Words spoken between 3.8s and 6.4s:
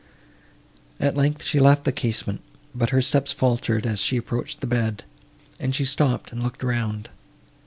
as she approached the bed, and she stopped